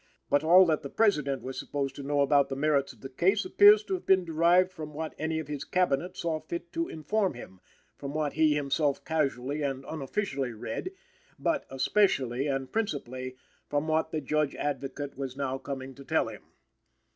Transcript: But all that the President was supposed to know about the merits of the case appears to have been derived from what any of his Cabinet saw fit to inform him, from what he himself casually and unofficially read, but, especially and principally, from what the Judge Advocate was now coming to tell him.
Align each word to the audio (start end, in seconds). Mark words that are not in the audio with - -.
But 0.31 0.43
all 0.43 0.65
that 0.65 0.81
the 0.81 0.89
President 0.89 1.43
was 1.43 1.59
supposed 1.59 1.95
to 1.95 2.01
know 2.01 2.21
about 2.21 2.49
the 2.49 2.55
merits 2.55 2.91
of 2.91 3.01
the 3.01 3.07
case 3.09 3.45
appears 3.45 3.83
to 3.83 3.93
have 3.93 4.05
been 4.07 4.25
derived 4.25 4.71
from 4.71 4.95
what 4.95 5.13
any 5.19 5.37
of 5.37 5.47
his 5.47 5.63
Cabinet 5.63 6.17
saw 6.17 6.39
fit 6.39 6.73
to 6.73 6.87
inform 6.87 7.35
him, 7.35 7.59
from 7.99 8.11
what 8.11 8.33
he 8.33 8.55
himself 8.55 9.05
casually 9.05 9.61
and 9.61 9.85
unofficially 9.87 10.53
read, 10.53 10.89
but, 11.37 11.67
especially 11.69 12.47
and 12.47 12.71
principally, 12.71 13.35
from 13.69 13.87
what 13.87 14.09
the 14.09 14.21
Judge 14.21 14.55
Advocate 14.55 15.19
was 15.19 15.37
now 15.37 15.59
coming 15.59 15.93
to 15.93 16.03
tell 16.03 16.29
him. 16.29 16.41